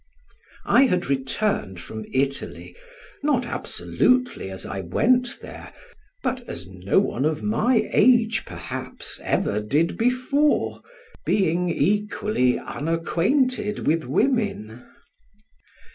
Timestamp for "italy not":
2.11-3.45